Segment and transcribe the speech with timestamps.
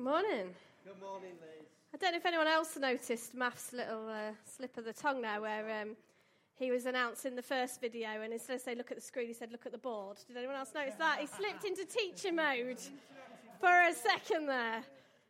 [0.00, 0.54] Morning.
[0.82, 1.66] Good morning, Liz.
[1.92, 5.42] I don't know if anyone else noticed Matt's little uh, slip of the tongue there,
[5.42, 5.94] where um,
[6.54, 9.34] he was announcing the first video, and instead of saying "look at the screen," he
[9.34, 11.18] said "look at the board." Did anyone else notice that?
[11.20, 12.80] He slipped into teacher mode
[13.60, 14.80] for a second there,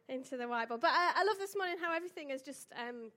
[0.09, 0.81] into the whiteboard.
[0.81, 3.11] But I, I love this morning how everything has just um,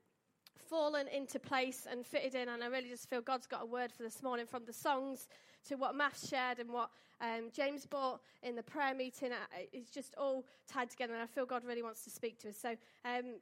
[0.58, 3.92] fallen into place and fitted in, and I really just feel God's got a word
[3.92, 5.28] for this morning from the songs
[5.70, 6.90] to what Matt shared and what
[7.22, 9.32] um, James brought in the prayer meeting.
[9.72, 12.58] It's just all tied together, and I feel God really wants to speak to us.
[12.58, 12.70] So
[13.06, 13.36] um,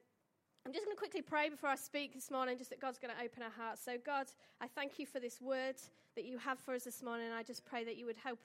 [0.64, 3.14] I'm just going to quickly pray before I speak this morning, just that God's going
[3.14, 3.84] to open our hearts.
[3.84, 4.26] So, God,
[4.60, 5.76] I thank you for this word
[6.14, 8.38] that you have for us this morning, I just pray that you would help,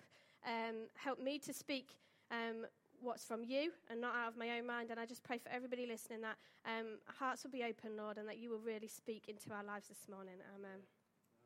[0.46, 1.98] um, help me to speak
[2.32, 2.66] um,
[3.02, 4.91] what's from you and not out of my own mind.
[4.91, 8.27] And I just pray for everybody listening that um, hearts will be open, Lord, and
[8.27, 10.35] that you will really speak into our lives this morning.
[10.55, 10.80] Amen.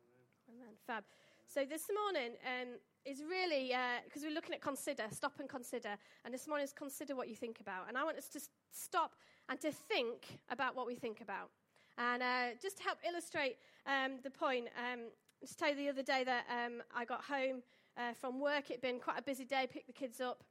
[0.00, 0.60] Amen.
[0.60, 0.74] Amen.
[0.86, 1.04] Fab.
[1.52, 3.74] So this morning um, is really,
[4.06, 5.98] because uh, we're looking at consider, stop and consider.
[6.24, 7.88] And this morning is consider what you think about.
[7.88, 9.12] And I want us to stop
[9.50, 11.50] and to think about what we think about.
[11.98, 15.00] And uh, just to help illustrate um, the point, um,
[15.42, 17.62] just tell you the other day that um, I got home
[17.98, 18.70] uh, from work.
[18.70, 20.42] It'd been quite a busy day, picked the kids up.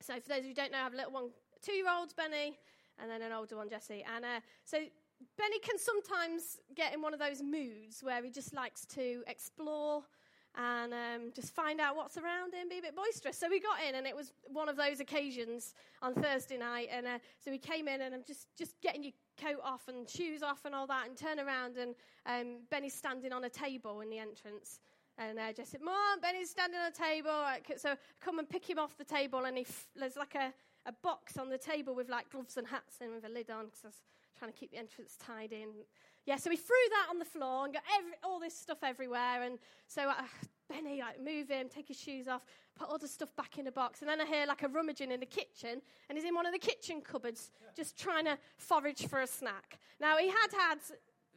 [0.00, 1.30] So for those of you who don't know, I have a little one,
[1.62, 2.58] two-year-old Benny,
[3.00, 4.04] and then an older one, Jesse.
[4.12, 4.78] And uh, so
[5.38, 10.02] Benny can sometimes get in one of those moods where he just likes to explore
[10.56, 13.36] and um, just find out what's around him, be a bit boisterous.
[13.36, 16.88] So we got in, and it was one of those occasions on Thursday night.
[16.92, 20.08] And uh, so we came in, and I'm just, just getting your coat off and
[20.08, 21.94] shoes off and all that, and turn around, and
[22.26, 24.78] um, Benny's standing on a table in the entrance.
[25.18, 27.44] And uh, Jess said, Mom, Benny's standing on a table.
[27.76, 30.52] So come and pick him off the table, and he f- there's like a,
[30.86, 33.66] a box on the table with like gloves and hats and with a lid on
[33.66, 34.02] because I was
[34.38, 35.68] trying to keep the entrance tied in.
[36.26, 39.42] Yeah, so we threw that on the floor and got every, all this stuff everywhere.
[39.42, 40.14] And so uh,
[40.70, 42.42] Benny, like, move him, take his shoes off,
[42.78, 44.00] put all the stuff back in the box.
[44.00, 46.52] And then I hear like a rummaging in the kitchen, and he's in one of
[46.52, 49.78] the kitchen cupboards just trying to forage for a snack.
[50.00, 50.78] Now, he had had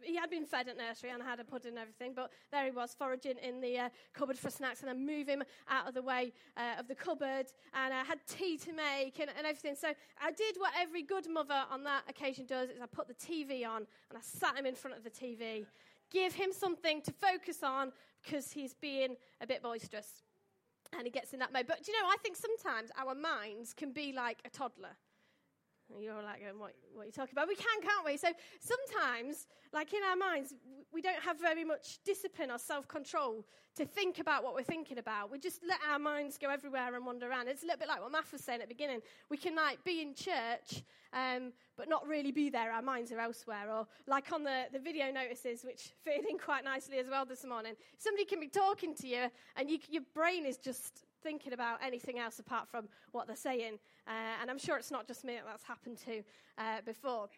[0.02, 2.72] he had been fed at nursery and had a pudding and everything, but there he
[2.72, 6.02] was foraging in the uh, cupboard for snacks, and I move him out of the
[6.02, 9.76] way uh, of the cupboard, and I had tea to make and, and, everything.
[9.76, 9.90] So
[10.22, 13.68] I did what every good mother on that occasion does: is I put the TV
[13.68, 15.66] on and I sat him in front of the TV,
[16.12, 17.92] give him something to focus on
[18.24, 20.24] because he's being a bit boisterous,
[20.94, 21.66] and he gets in that mode.
[21.68, 24.96] But you know, I think sometimes our minds can be like a toddler.
[26.00, 27.48] You're like, what, what are you talking about?
[27.48, 28.18] We can, can't we?
[28.18, 28.28] So
[28.60, 30.54] sometimes, like in our minds,
[30.92, 33.46] we don't have very much discipline or self control
[33.78, 35.32] to think about what we're thinking about.
[35.32, 37.48] We just let our minds go everywhere and wander around.
[37.48, 39.02] It's a little bit like what Matt was saying at the beginning.
[39.30, 40.84] We can like be in church,
[41.14, 42.72] um, but not really be there.
[42.72, 43.72] Our minds are elsewhere.
[43.72, 47.46] Or like on the, the video notices, which fit in quite nicely as well this
[47.46, 47.74] morning.
[47.98, 52.20] Somebody can be talking to you, and you, your brain is just thinking about anything
[52.20, 53.80] else apart from what they're saying.
[54.08, 56.24] Uh, and I'm sure it's not just me that that's happened to
[56.58, 57.30] uh, before.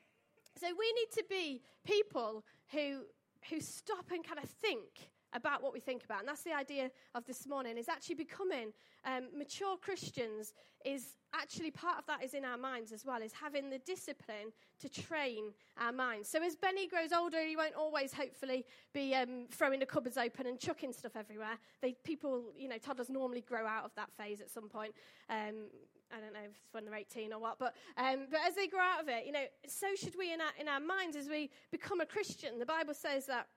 [0.56, 3.04] So we need to be people who,
[3.50, 6.20] who stop and kind of think about what we think about.
[6.20, 8.74] And that's the idea of this morning, is actually becoming
[9.06, 10.54] um, mature Christians
[10.86, 14.52] is actually part of that is in our minds as well, is having the discipline
[14.80, 16.30] to train our minds.
[16.30, 20.48] So as Benny grows older, he won't always, hopefully, be um, throwing the cupboards open
[20.48, 21.58] and chucking stuff everywhere.
[21.82, 24.94] They, people, you know, toddlers normally grow out of that phase at some point.
[25.30, 25.68] Um,
[26.12, 28.68] I don't know if it's when they're 18 or what, but, um, but as they
[28.68, 31.30] grow out of it, you know, so should we in our, in our minds as
[31.30, 32.58] we become a Christian.
[32.58, 33.48] The Bible says that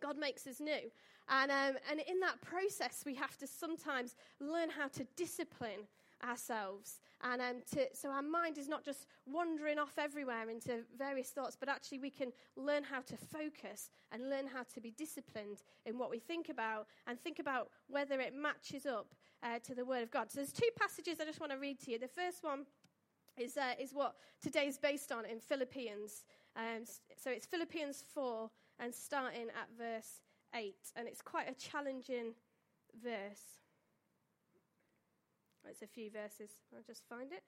[0.00, 0.90] God makes us new.
[1.28, 5.88] And, um, and in that process, we have to sometimes learn how to discipline
[6.22, 7.00] ourselves.
[7.22, 11.56] And um, to, so our mind is not just wandering off everywhere into various thoughts,
[11.58, 15.98] but actually we can learn how to focus and learn how to be disciplined in
[15.98, 20.02] what we think about and think about whether it matches up uh, to the Word
[20.02, 20.30] of God.
[20.30, 21.98] So there's two passages I just want to read to you.
[21.98, 22.66] The first one
[23.38, 26.24] is, uh, is what today is based on in Philippians.
[26.56, 26.84] Um,
[27.16, 30.20] so it's Philippians 4 and starting at verse
[30.54, 30.74] 8.
[30.96, 32.34] And it's quite a challenging
[33.02, 33.60] verse.
[35.68, 36.50] It's a few verses.
[36.74, 37.42] I'll just find it.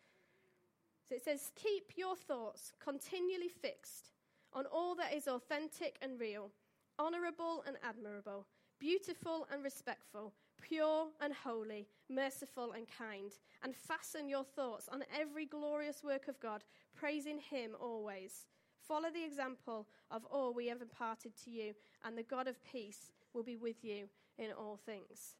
[1.09, 4.12] So it says, Keep your thoughts continually fixed
[4.52, 6.50] on all that is authentic and real,
[6.99, 8.46] honorable and admirable,
[8.81, 13.32] beautiful and respectful, pure and holy, merciful and kind,
[13.62, 16.64] and fasten your thoughts on every glorious work of God,
[16.94, 18.46] praising Him always.
[18.87, 21.75] Follow the example of all we have imparted to you,
[22.05, 25.35] and the God of peace will be with you in all things.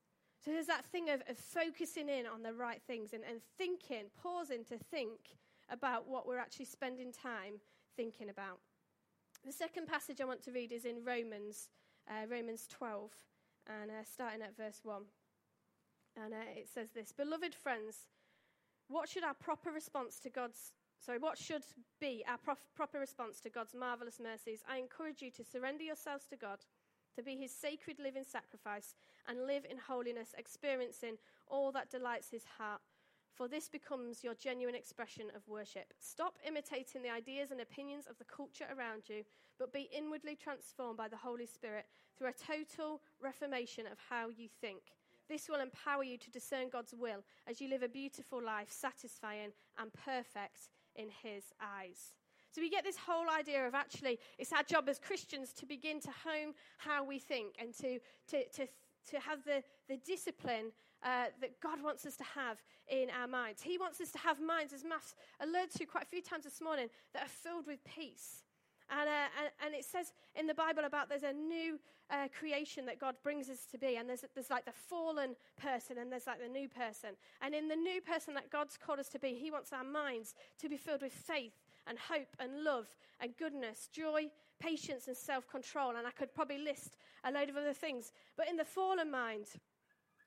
[0.45, 4.05] So there's that thing of, of focusing in on the right things and, and thinking,
[4.21, 5.39] pausing to think
[5.71, 7.55] about what we're actually spending time
[7.97, 8.59] thinking about.
[9.45, 11.69] The second passage I want to read is in Romans,
[12.09, 13.11] uh, Romans 12,
[13.69, 15.03] and uh, starting at verse 1.
[16.23, 18.07] And uh, it says this Beloved friends,
[18.89, 21.63] what should our proper response to God's sorry, what should
[22.01, 26.27] be our prof- proper response to God's marvelous mercies, I encourage you to surrender yourselves
[26.27, 26.61] to God,
[27.15, 28.95] to be his sacred living sacrifice,
[29.29, 31.17] and live in holiness, experiencing
[31.49, 32.81] all that delights his heart.
[33.37, 35.93] For this becomes your genuine expression of worship.
[35.99, 39.25] Stop imitating the ideas and opinions of the culture around you,
[39.59, 41.85] but be inwardly transformed by the Holy Spirit
[42.17, 44.81] through a total reformation of how you think.
[45.29, 49.51] This will empower you to discern God's will as you live a beautiful life, satisfying
[49.79, 52.15] and perfect in His eyes.
[52.53, 56.01] So we get this whole idea of actually, it's our job as Christians to begin
[56.01, 57.99] to home how we think and to,
[58.29, 58.67] to, to,
[59.11, 60.73] to have the, the discipline
[61.05, 63.63] uh, that God wants us to have in our minds.
[63.63, 66.61] He wants us to have minds, as Matt's alluded to quite a few times this
[66.63, 68.43] morning, that are filled with peace
[68.91, 71.79] and, uh, and, and, it says in the Bible about there's a new
[72.11, 73.97] uh, creation that God brings us to be.
[73.97, 77.11] And there's, there's like the fallen person and there's like the new person.
[77.43, 80.35] And in the new person that God's called us to be, He wants our minds
[80.61, 81.55] to be filled with faith
[81.87, 82.87] and hope and love
[83.21, 84.27] and goodness, joy,
[84.59, 85.97] patience, and self control.
[85.97, 88.13] And I could probably list a load of other things.
[88.37, 89.47] But in the fallen mind,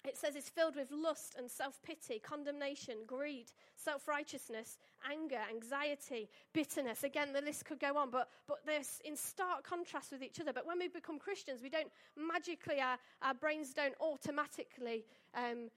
[0.05, 4.77] it says it's filled with lust and self pity, condemnation, greed, self righteousness,
[5.09, 7.03] anger, anxiety, bitterness.
[7.03, 10.53] Again, the list could go on, but, but they're in stark contrast with each other.
[10.53, 15.05] But when we become Christians, we don't magically, our, our brains don't automatically
[15.35, 15.69] um,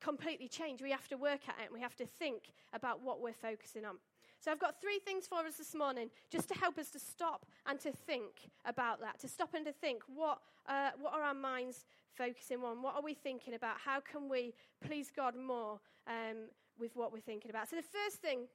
[0.00, 0.82] completely change.
[0.82, 3.84] We have to work at it and we have to think about what we're focusing
[3.84, 3.96] on.
[4.40, 7.44] So I've got three things for us this morning just to help us to stop
[7.66, 10.38] and to think about that, to stop and to think what,
[10.68, 11.84] uh, what are our minds
[12.16, 12.80] focusing on?
[12.82, 13.76] What are we thinking about?
[13.84, 16.48] How can we please God more um,
[16.78, 17.68] with what we're thinking about?
[17.68, 18.46] So the first thing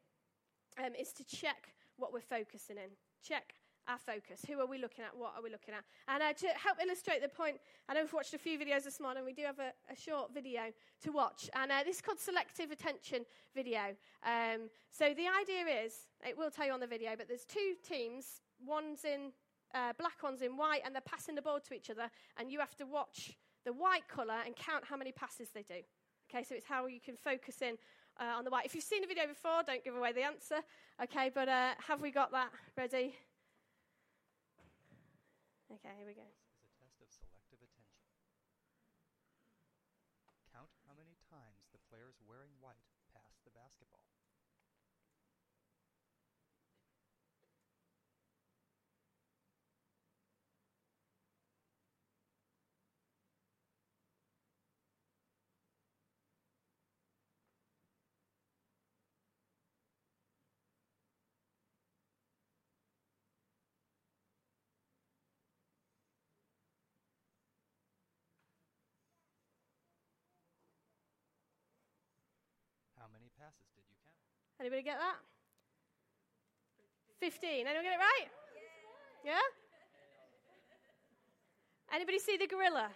[0.77, 2.89] um, is to check what we're focusing in.
[3.25, 3.55] Check
[3.87, 4.41] our focus.
[4.47, 5.15] Who are we looking at?
[5.15, 5.83] What are we looking at?
[6.07, 7.57] And uh, to help illustrate the point,
[7.89, 9.25] I know we've watched a few videos this morning.
[9.25, 10.71] We do have a, a short video
[11.03, 11.49] to watch.
[11.53, 13.95] And uh, this is called Selective Attention Video.
[14.25, 17.75] Um, so the idea is, it will tell you on the video, but there's two
[17.87, 18.41] teams.
[18.65, 19.31] One's in
[19.75, 22.09] uh, black, one's in white, and they're passing the ball to each other.
[22.37, 25.81] And you have to watch the white colour and count how many passes they do.
[26.29, 27.75] Okay, so it's how you can focus in
[28.19, 28.65] uh, on the white.
[28.65, 30.61] If you've seen the video before, don't give away the answer.
[31.01, 33.15] Okay, but uh, have we got that ready?
[35.73, 36.27] Okay, here we go.
[36.61, 38.05] This is a test of selective attention.
[40.53, 42.77] Count how many times the players wearing white
[43.09, 44.05] pass the basketball.
[73.03, 74.15] How many passes did you count?
[74.63, 75.19] Anybody get that?
[77.19, 77.67] 15.
[77.67, 78.27] Anyone get it right?
[79.27, 79.43] Yeah?
[81.91, 82.87] Anybody see the gorilla?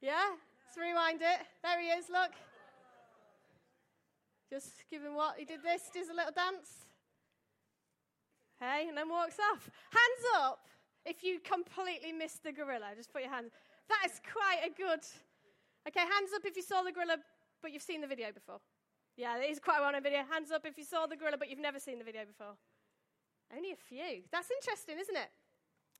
[0.00, 0.38] Yeah?
[0.38, 1.40] Let's rewind it.
[1.62, 2.30] There he is, look.
[4.50, 5.36] Just give him what?
[5.36, 6.86] He did this, does a little dance.
[8.60, 9.70] Hey, and then walks off.
[9.90, 10.66] Hands up
[11.04, 12.94] if you completely missed the gorilla.
[12.96, 13.52] Just put your hands.
[13.88, 15.04] That is quite a good.
[15.86, 17.18] Okay, hands up if you saw the gorilla
[17.62, 18.60] but you've seen the video before.
[19.16, 20.22] Yeah, it is quite a well known video.
[20.30, 22.54] Hands up if you saw the gorilla, but you've never seen the video before.
[23.54, 24.22] Only a few.
[24.30, 25.30] That's interesting, isn't it?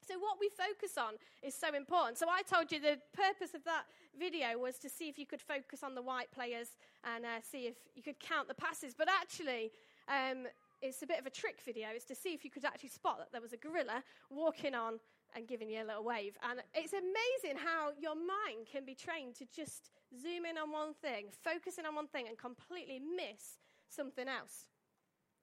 [0.06, 2.16] So, what we focus on is so important.
[2.18, 3.84] So, I told you the purpose of that
[4.18, 6.68] video was to see if you could focus on the white players
[7.04, 8.94] and uh, see if you could count the passes.
[8.96, 9.72] But actually,
[10.08, 10.46] um,
[10.80, 11.88] it's a bit of a trick video.
[11.92, 15.00] It's to see if you could actually spot that there was a gorilla walking on
[15.35, 16.37] and giving you a little wave.
[16.49, 20.94] And it's amazing how your mind can be trained to just zoom in on one
[20.94, 24.66] thing, focusing on one thing, and completely miss something else.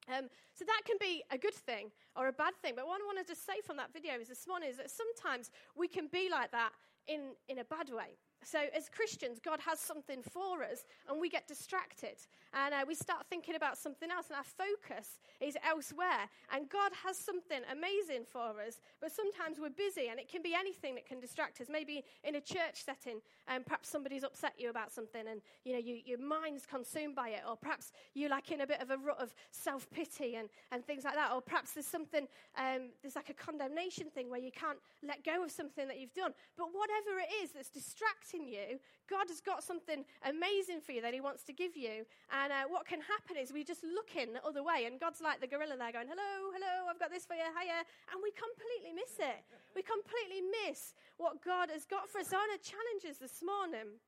[0.07, 2.73] Um, so that can be a good thing or a bad thing.
[2.75, 5.49] But what I wanted to say from that video is this morning is that sometimes
[5.75, 6.71] we can be like that
[7.07, 8.17] in, in a bad way.
[8.45, 12.17] So, as Christians, God has something for us, and we get distracted.
[12.53, 16.29] And uh, we start thinking about something else, and our focus is elsewhere.
[16.53, 20.53] And God has something amazing for us, but sometimes we're busy, and it can be
[20.53, 21.67] anything that can distract us.
[21.71, 25.73] Maybe in a church setting, and um, perhaps somebody's upset you about something, and you
[25.73, 27.41] know, you, your mind's consumed by it.
[27.49, 30.85] Or perhaps you're like in a bit of a rut of self pity and, and
[30.85, 31.31] things like that.
[31.33, 35.43] Or perhaps there's something, um, there's like a condemnation thing where you can't let go
[35.43, 36.33] of something that you've done.
[36.57, 41.13] But whatever it is that's distracting, you, God has got something amazing for you that
[41.13, 42.03] He wants to give you.
[42.33, 45.21] And uh, what can happen is we just look in the other way, and God's
[45.21, 47.85] like the gorilla there going, Hello, hello, I've got this for you, hiya.
[48.11, 49.45] And we completely miss it.
[49.77, 52.33] We completely miss what God has got for us.
[52.33, 54.01] So I want to challenge us this morning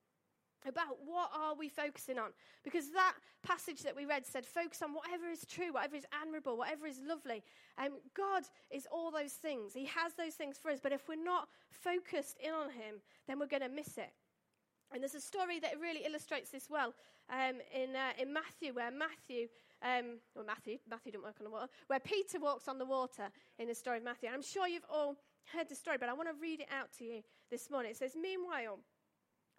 [0.66, 2.32] about what are we focusing on?
[2.64, 6.58] Because that passage that we read said focus on whatever is true whatever is admirable
[6.58, 7.44] whatever is lovely.
[7.78, 9.74] And um, god is all those things.
[9.74, 10.80] He has those things for us.
[10.82, 14.12] But if we're not focused in on him then we're going to miss it.
[14.92, 16.94] And there's a story that really illustrates this well
[17.30, 19.48] um, in, uh, in matthew where matthew
[19.84, 23.30] um, well matthew matthew didn't work on the water where peter walks on the water
[23.60, 24.28] in the story of matthew.
[24.28, 25.16] And i'm sure you've all
[25.54, 27.92] heard the story but i want to read it out to you this morning.
[27.92, 28.80] It says meanwhile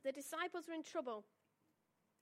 [0.04, 1.24] the disciples were in trouble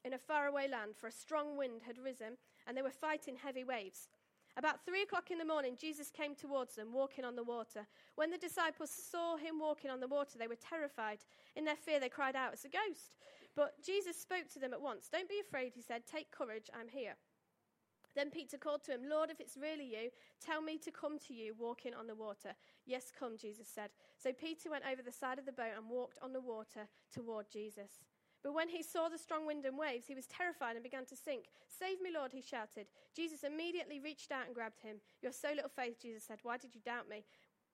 [0.04, 3.64] in a faraway land, for a strong wind had risen, and they were fighting heavy
[3.64, 4.08] waves.
[4.56, 7.86] About three o'clock in the morning, Jesus came towards them, walking on the water.
[8.14, 11.18] When the disciples saw him walking on the water, they were terrified.
[11.56, 13.16] In their fear, they cried out, It's a ghost.
[13.54, 15.08] But Jesus spoke to them at once.
[15.12, 16.02] Don't be afraid, he said.
[16.06, 17.16] Take courage, I'm here.
[18.16, 20.08] Then Peter called to him, Lord, if it's really you,
[20.40, 22.56] tell me to come to you walking on the water.
[22.86, 23.90] Yes, come, Jesus said.
[24.16, 27.50] So Peter went over the side of the boat and walked on the water toward
[27.52, 28.00] Jesus.
[28.42, 31.16] But when he saw the strong wind and waves, he was terrified and began to
[31.16, 31.44] sink.
[31.68, 32.86] Save me, Lord, he shouted.
[33.14, 34.96] Jesus immediately reached out and grabbed him.
[35.20, 36.38] You're so little faith, Jesus said.
[36.42, 37.24] Why did you doubt me?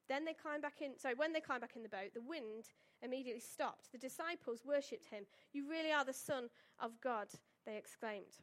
[0.09, 0.97] Then they climbed back in.
[0.97, 2.65] Sorry, when they climbed back in the boat, the wind
[3.01, 3.91] immediately stopped.
[3.91, 5.23] The disciples worshipped him.
[5.53, 6.49] You really are the Son
[6.81, 7.27] of God,
[7.65, 8.35] they exclaimed.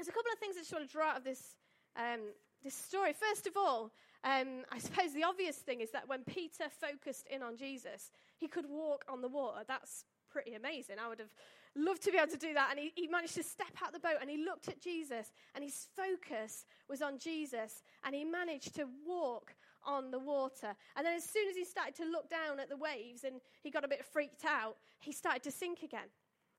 [0.00, 1.56] There's a couple of things I just want to draw out of this,
[1.94, 2.20] um,
[2.64, 3.12] this story.
[3.12, 3.92] First of all,
[4.24, 8.48] um, I suppose the obvious thing is that when Peter focused in on Jesus, he
[8.48, 9.60] could walk on the water.
[9.68, 10.96] That's pretty amazing.
[10.98, 11.34] I would have
[11.76, 12.68] loved to be able to do that.
[12.70, 15.62] And he, he managed to step out the boat and he looked at Jesus, and
[15.62, 19.52] his focus was on Jesus, and he managed to walk
[19.84, 20.74] on the water.
[20.96, 23.70] And then, as soon as he started to look down at the waves and he
[23.70, 26.08] got a bit freaked out, he started to sink again.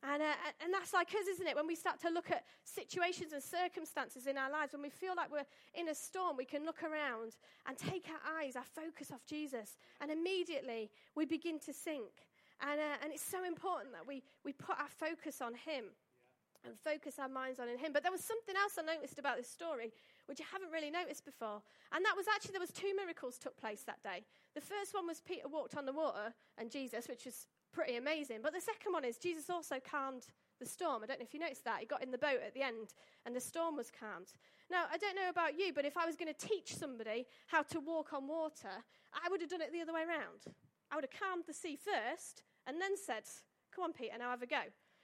[0.04, 1.56] And, uh, and that's like us, isn't it?
[1.56, 5.14] When we start to look at situations and circumstances in our lives, when we feel
[5.16, 9.12] like we're in a storm, we can look around and take our eyes, our focus
[9.12, 12.26] off Jesus, and immediately we begin to sink.
[12.62, 16.70] And, uh, and it's so important that we, we put our focus on Him yeah.
[16.70, 17.94] and focus our minds on Him.
[17.94, 19.94] But there was something else I noticed about this story,
[20.26, 21.62] which I haven't really noticed before.
[21.94, 24.26] And that was actually, there was two miracles took place that day.
[24.54, 28.40] The first one was Peter walked on the water and Jesus, which was pretty amazing.
[28.44, 30.28] But the second one is Jesus also calmed
[30.60, 31.04] the storm.
[31.04, 31.80] I don't know if you noticed that.
[31.80, 32.94] He got in the boat at the end
[33.26, 34.34] and the storm was calmed.
[34.70, 37.64] Now, I don't know about you, but if I was going to teach somebody how
[37.64, 40.56] to walk on water, I would have done it the other way around.
[40.92, 43.24] I would have calmed the sea first and then said,
[43.74, 44.62] Come on, Peter, now have a go.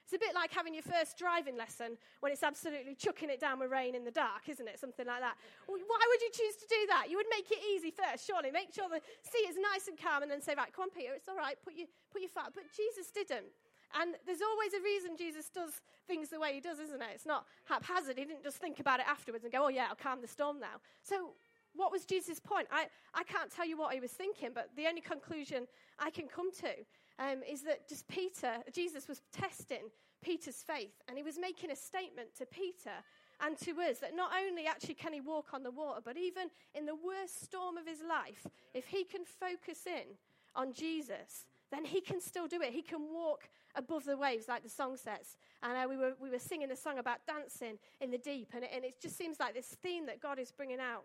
[0.07, 3.59] It's a bit like having your first driving lesson when it's absolutely chucking it down
[3.59, 4.79] with rain in the dark, isn't it?
[4.79, 5.35] Something like that.
[5.67, 5.75] Why
[6.07, 7.11] would you choose to do that?
[7.11, 8.49] You would make it easy first, surely.
[8.49, 11.11] Make sure the sea is nice and calm and then say, right, come on, Peter,
[11.11, 12.55] it's all right, put your, put your foot.
[12.55, 13.51] But Jesus didn't.
[13.99, 17.11] And there's always a reason Jesus does things the way he does, isn't it?
[17.11, 18.17] It's not haphazard.
[18.17, 20.63] He didn't just think about it afterwards and go, oh, yeah, I'll calm the storm
[20.63, 20.79] now.
[21.03, 21.35] So,
[21.75, 22.67] what was Jesus' point?
[22.71, 25.67] I, I can't tell you what he was thinking, but the only conclusion
[25.99, 26.71] I can come to
[27.19, 29.89] um, is that just Peter, Jesus was testing
[30.21, 33.03] Peter's faith, and he was making a statement to Peter
[33.39, 36.49] and to us that not only actually can he walk on the water, but even
[36.73, 40.15] in the worst storm of his life, if he can focus in
[40.55, 42.73] on Jesus, then he can still do it.
[42.73, 45.37] He can walk above the waves, like the song says.
[45.61, 48.63] And uh, we, were, we were singing a song about dancing in the deep, and
[48.63, 51.03] and it just seems like this theme that God is bringing out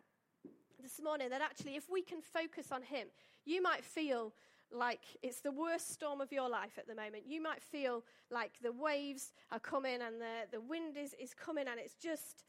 [0.82, 3.08] this morning that actually, if we can focus on him,
[3.44, 4.32] you might feel
[4.72, 7.24] like it's the worst storm of your life at the moment.
[7.26, 11.66] You might feel like the waves are coming and the, the wind is, is coming
[11.68, 12.44] and it's just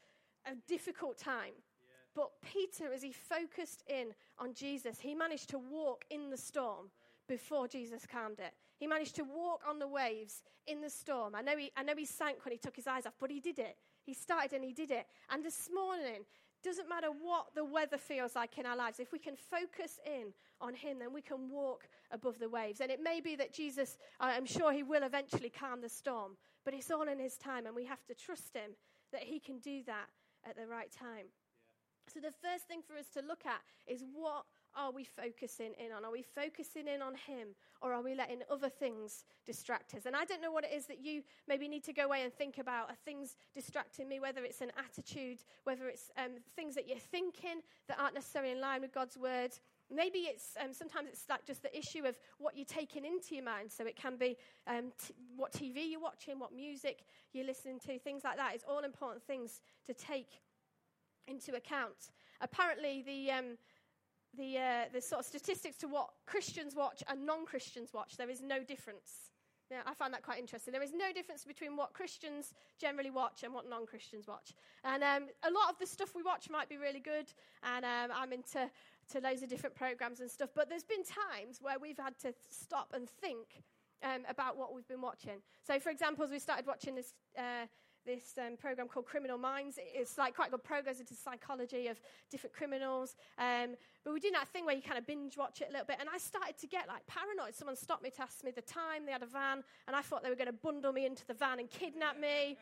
[0.46, 1.52] a difficult time.
[1.82, 1.88] Yeah.
[2.14, 6.90] But Peter, as he focused in on Jesus, he managed to walk in the storm
[7.28, 8.52] before Jesus calmed it.
[8.76, 11.34] He managed to walk on the waves in the storm.
[11.34, 13.40] I know he, I know he sank when he took his eyes off, but he
[13.40, 13.76] did it.
[14.04, 15.06] He started and he did it.
[15.30, 16.26] And this morning,
[16.64, 20.32] doesn't matter what the weather feels like in our lives, if we can focus in
[20.60, 22.80] on Him, then we can walk above the waves.
[22.80, 26.74] And it may be that Jesus, I'm sure He will eventually calm the storm, but
[26.74, 28.72] it's all in His time, and we have to trust Him
[29.12, 30.06] that He can do that
[30.48, 31.26] at the right time.
[31.26, 32.12] Yeah.
[32.12, 34.44] So, the first thing for us to look at is what
[34.76, 36.04] are we focusing in on?
[36.04, 37.48] Are we focusing in on Him
[37.80, 40.06] or are we letting other things distract us?
[40.06, 42.32] And I don't know what it is that you maybe need to go away and
[42.32, 42.90] think about.
[42.90, 44.20] Are things distracting me?
[44.20, 48.60] Whether it's an attitude, whether it's um, things that you're thinking that aren't necessarily in
[48.60, 49.52] line with God's word.
[49.90, 53.44] Maybe it's um, sometimes it's like just the issue of what you're taking into your
[53.44, 53.70] mind.
[53.70, 57.98] So it can be um, t- what TV you're watching, what music you're listening to,
[57.98, 58.54] things like that.
[58.54, 60.40] It's all important things to take
[61.26, 62.10] into account.
[62.40, 63.44] Apparently, the um,
[64.36, 68.30] the, uh, the sort of statistics to what Christians watch and non Christians watch, there
[68.30, 69.30] is no difference.
[69.70, 70.72] Yeah, I find that quite interesting.
[70.72, 74.52] There is no difference between what Christians generally watch and what non Christians watch.
[74.84, 78.10] And um, a lot of the stuff we watch might be really good, and um,
[78.14, 78.70] I'm into
[79.12, 80.50] to loads of different programs and stuff.
[80.54, 83.62] But there's been times where we've had to stop and think
[84.02, 85.40] um, about what we've been watching.
[85.66, 87.14] So, for example, as we started watching this.
[87.36, 87.66] Uh,
[88.04, 89.78] this um, program called Criminal Minds.
[89.78, 93.16] It's like quite good progress into psychology of different criminals.
[93.38, 95.86] Um, but we did that thing where you kind of binge watch it a little
[95.86, 97.54] bit, and I started to get like paranoid.
[97.54, 99.06] Someone stopped me to ask me the time.
[99.06, 101.34] They had a van, and I thought they were going to bundle me into the
[101.34, 102.56] van and kidnap me.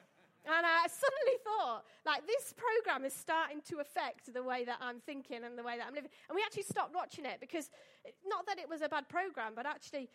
[0.45, 4.99] And I suddenly thought, like, this program is starting to affect the way that I'm
[4.99, 6.11] thinking and the way that I'm living.
[6.29, 7.71] And we actually stopped watching it because,
[8.27, 10.11] not that it was a bad program, but actually,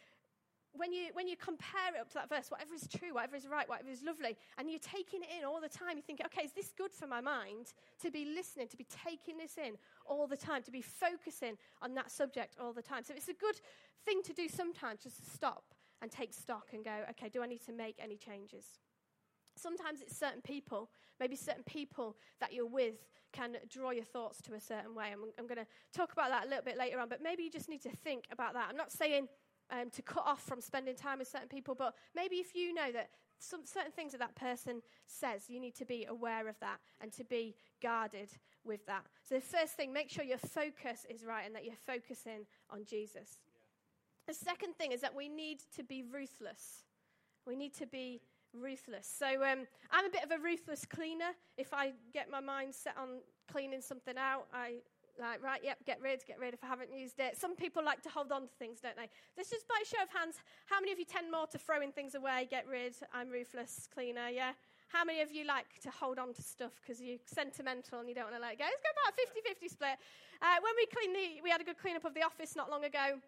[0.77, 3.47] when you, when you compare it up to that verse, whatever is true, whatever is
[3.47, 6.43] right, whatever is lovely, and you're taking it in all the time, you think, okay,
[6.43, 9.73] is this good for my mind to be listening, to be taking this in
[10.05, 13.03] all the time, to be focusing on that subject all the time?
[13.03, 13.59] So it's a good
[14.05, 17.47] thing to do sometimes, just to stop and take stock and go, okay, do I
[17.47, 18.65] need to make any changes?
[19.57, 24.53] Sometimes it's certain people, maybe certain people that you're with can draw your thoughts to
[24.53, 25.07] a certain way.
[25.11, 27.51] I'm, I'm going to talk about that a little bit later on, but maybe you
[27.51, 28.67] just need to think about that.
[28.69, 29.27] I'm not saying
[29.71, 32.91] um, to cut off from spending time with certain people, but maybe if you know
[32.91, 33.09] that
[33.39, 37.11] some certain things that that person says, you need to be aware of that and
[37.13, 38.29] to be guarded
[38.65, 39.05] with that.
[39.23, 42.85] So the first thing, make sure your focus is right and that you're focusing on
[42.85, 43.37] Jesus.
[44.27, 46.83] The second thing is that we need to be ruthless.
[47.45, 48.21] We need to be
[48.53, 49.07] ruthless.
[49.07, 51.31] So um, I'm a bit of a ruthless cleaner.
[51.57, 53.19] If I get my mind set on
[53.51, 54.79] cleaning something out, I
[55.19, 57.37] like, right, yep, get rid, get rid if I haven't used it.
[57.37, 59.09] Some people like to hold on to things, don't they?
[59.35, 62.15] This just by show of hands, how many of you tend more to throwing things
[62.15, 64.53] away, get rid, I'm ruthless cleaner, yeah?
[64.87, 68.15] How many of you like to hold on to stuff because you're sentimental and you
[68.15, 68.63] don't want to let it go?
[68.63, 69.97] Let's go about 50 50 split.
[70.41, 72.71] Uh, when we cleaned the, we had a good clean up of the office not
[72.71, 73.19] long ago.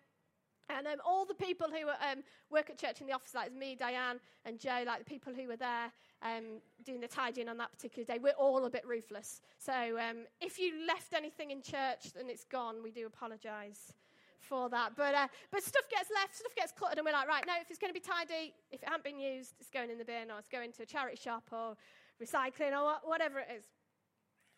[0.70, 3.76] And um, all the people who um, work at church in the office, like me,
[3.76, 7.72] Diane, and Joe, like the people who were there um, doing the tidying on that
[7.72, 9.42] particular day, we're all a bit ruthless.
[9.58, 13.94] So um, if you left anything in church and it's gone, we do apologise
[14.40, 14.92] for that.
[14.96, 17.70] But, uh, but stuff gets left, stuff gets cluttered, and we're like, right, no, if
[17.70, 20.32] it's going to be tidy, if it hasn't been used, it's going in the bin,
[20.32, 21.76] or it's going to a charity shop, or
[22.22, 23.64] recycling, or whatever it is.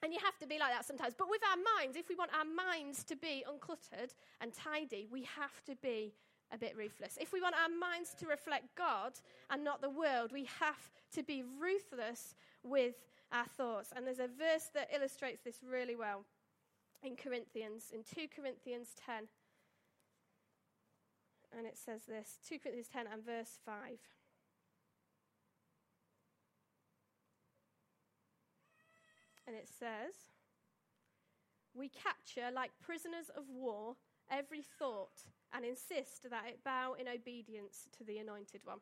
[0.03, 1.13] And you have to be like that sometimes.
[1.17, 5.23] But with our minds, if we want our minds to be uncluttered and tidy, we
[5.23, 6.13] have to be
[6.51, 7.17] a bit ruthless.
[7.21, 9.13] If we want our minds to reflect God
[9.49, 12.95] and not the world, we have to be ruthless with
[13.31, 13.93] our thoughts.
[13.95, 16.25] And there's a verse that illustrates this really well
[17.03, 19.27] in Corinthians, in 2 Corinthians 10.
[21.57, 23.75] And it says this 2 Corinthians 10 and verse 5.
[29.51, 30.15] And it says,
[31.75, 33.95] We capture, like prisoners of war,
[34.31, 38.79] every thought and insist that it bow in obedience to the anointed one.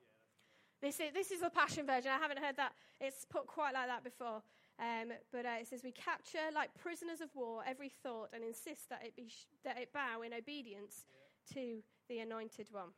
[0.79, 2.11] This is, this is the Passion version.
[2.11, 2.73] I haven't heard that.
[3.01, 4.43] It's put quite like that before.
[4.79, 8.89] Um, but uh, it says, We capture, like prisoners of war, every thought and insist
[8.89, 11.55] that it, be sh- that it bow in obedience yeah.
[11.55, 12.93] to the anointed one.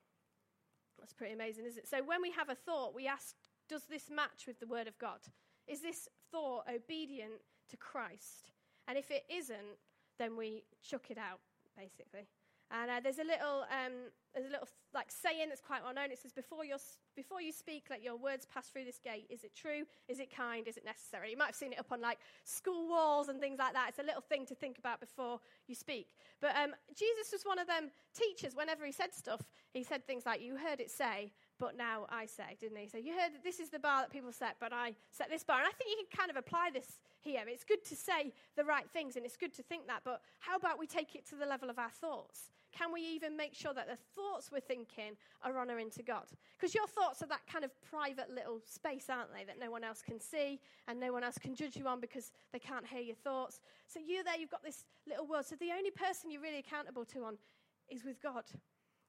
[1.00, 1.88] That's pretty amazing, isn't it?
[1.88, 3.34] So when we have a thought, we ask,
[3.70, 5.22] Does this match with the Word of God?
[5.68, 8.52] Is this thought obedient to Christ.
[8.88, 9.78] And if it isn't,
[10.20, 11.40] then we chuck it out,
[11.78, 12.28] basically.
[12.72, 13.92] And uh, there's a little, um,
[14.34, 16.10] there's a little like saying that's quite well known.
[16.10, 16.78] It says, "Before you
[17.18, 19.28] before you speak, let your words pass through this gate.
[19.30, 19.84] Is it true?
[20.08, 20.66] Is it kind?
[20.70, 23.60] Is it necessary?" You might have seen it up on like school walls and things
[23.60, 23.90] like that.
[23.90, 26.14] It's a little thing to think about before you speak.
[26.40, 28.56] But um, Jesus was one of them teachers.
[28.56, 29.42] Whenever he said stuff,
[29.74, 32.88] he said things like, "You heard it say, but now I say," didn't he?
[32.88, 35.44] So you heard that this is the bar that people set, but I set this
[35.44, 35.60] bar.
[35.60, 37.44] And I think you can kind of apply this here.
[37.48, 40.56] It's good to say the right things and it's good to think that, but how
[40.56, 42.50] about we take it to the level of our thoughts?
[42.72, 46.26] Can we even make sure that the thoughts we're thinking are honoring to God?
[46.58, 49.84] Because your thoughts are that kind of private little space, aren't they, that no one
[49.84, 53.02] else can see and no one else can judge you on because they can't hear
[53.02, 53.60] your thoughts.
[53.88, 55.46] So you're there, you've got this little world.
[55.46, 57.38] So the only person you're really accountable to on
[57.90, 58.46] is with God.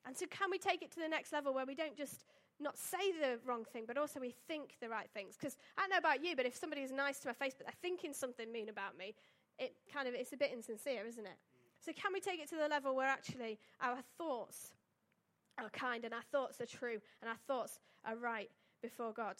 [0.04, 2.24] And so, can we take it to the next level where we don't just
[2.62, 5.36] not say the wrong thing, but also we think the right things.
[5.36, 7.66] Because I don't know about you, but if somebody is nice to my face, but
[7.66, 9.14] they're thinking something mean about me,
[9.58, 11.36] it kind of it's a bit insincere, isn't it?
[11.84, 14.72] So can we take it to the level where actually our thoughts
[15.58, 18.50] are kind and our thoughts are true and our thoughts are right
[18.82, 19.36] before God?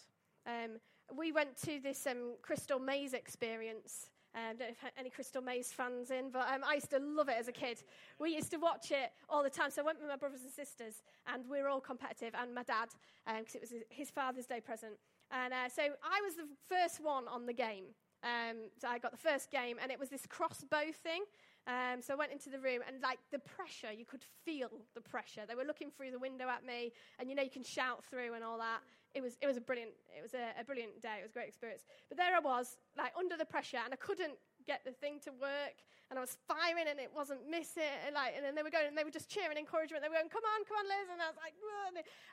[0.47, 0.81] Um,
[1.17, 5.73] we went to this um, Crystal Maze experience um, don't know if any Crystal Maze
[5.73, 7.83] fans in, but um, I used to love it as a kid.
[8.19, 9.71] We used to watch it all the time.
[9.71, 12.63] So I went with my brothers and sisters, and we were all competitive, and my
[12.63, 12.89] dad,
[13.27, 14.95] because um, it was his Father's Day present.
[15.31, 17.85] And uh, so I was the first one on the game.
[18.23, 21.25] Um, so I got the first game, and it was this crossbow thing.
[21.67, 25.01] Um, so I went into the room, and like the pressure, you could feel the
[25.01, 25.43] pressure.
[25.47, 28.35] They were looking through the window at me, and you know you can shout through
[28.35, 28.81] and all that
[29.15, 31.21] it was, it was a brilliant, it was a, a, brilliant day.
[31.21, 31.85] It was a great experience.
[32.09, 34.35] But there I was, like under the pressure, and I couldn't
[34.67, 35.77] get the thing to work.
[36.11, 37.89] And I was firing and it wasn't missing.
[38.05, 40.05] And, like, and then they were going, and they were just cheering encouragement.
[40.05, 41.09] They were going, come on, come on, Liz.
[41.09, 41.57] And I was like,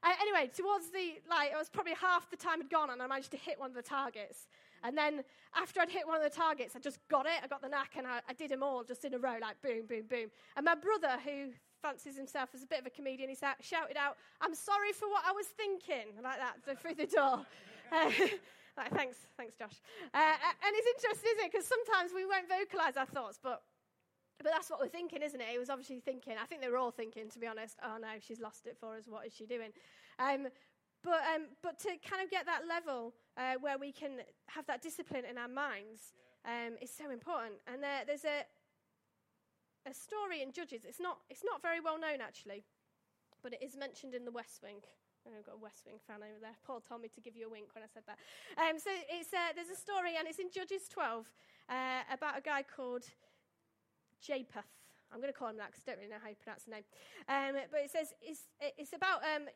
[0.03, 3.07] uh, anyway, towards the, like, it was probably half the time had gone and I
[3.07, 4.51] managed to hit one of the targets.
[4.83, 5.23] And then
[5.55, 7.39] after I'd hit one of the targets, I just got it.
[7.43, 9.61] I got the knack and I, I did them all just in a row, like
[9.61, 10.27] boom, boom, boom.
[10.55, 14.17] And my brother, who fancies himself as a bit of a comedian, he shouted out,
[14.41, 17.45] I'm sorry for what I was thinking, like that, through the door.
[17.91, 18.11] Uh,
[18.77, 19.81] like, thanks, thanks, Josh.
[20.13, 21.51] Uh, and it's interesting, isn't it?
[21.51, 23.63] Because sometimes we won't vocalize our thoughts, but
[24.41, 25.47] but that's what we're thinking, isn't it?
[25.51, 26.35] He was obviously thinking.
[26.41, 27.75] I think they were all thinking, to be honest.
[27.83, 29.03] Oh no, she's lost it for us.
[29.05, 29.71] What is she doing?
[30.17, 30.47] Um,
[31.03, 34.81] but, um, but to kind of get that level uh, where we can have that
[34.81, 36.13] discipline in our minds
[36.45, 37.55] um, is so important.
[37.67, 38.43] And there, there's a,
[39.89, 40.85] a story in Judges.
[40.85, 42.63] It's not, it's not very well known, actually,
[43.41, 44.85] but it is mentioned in the West Wing.
[45.29, 46.57] I've got a West Wing fan over there.
[46.65, 48.17] Paul told me to give you a wink when I said that.
[48.57, 51.29] Um, so it's, uh, there's a story, and it's in Judges 12
[51.69, 53.05] uh, about a guy called
[54.17, 54.65] Japheth.
[55.13, 56.73] I'm going to call him that because I don't really know how you pronounce the
[56.73, 56.87] name.
[57.29, 59.49] Um, but it says it's, it's about um,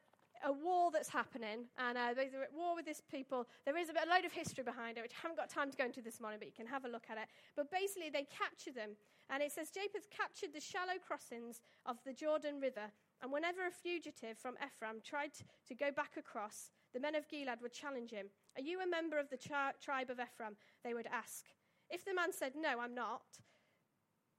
[0.44, 3.48] a war that's happening, and uh, they're at war with these people.
[3.66, 5.78] There is a, a load of history behind it, which I haven't got time to
[5.78, 7.28] go into this morning, but you can have a look at it.
[7.56, 8.92] But basically, they capture them,
[9.30, 13.72] and it says Japheth captured the shallow crossings of the Jordan River, and whenever a
[13.72, 15.32] fugitive from Ephraim tried
[15.68, 18.28] to go back across, the men of Gilead would challenge him.
[18.58, 20.58] Are you a member of the tri- tribe of Ephraim?
[20.84, 21.46] They would ask.
[21.90, 23.40] If the man said, No, I'm not,